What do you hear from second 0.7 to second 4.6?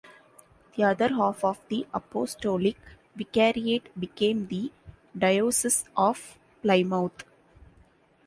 The other half of the apostolic vicariate became